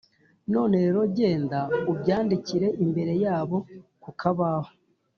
None 0.53 0.73
rero, 0.83 0.99
genda 1.17 1.59
ubyandikire 1.91 2.67
imbere 2.83 3.13
yabo 3.23 3.57
ku 4.03 4.09
kabaho, 4.19 4.71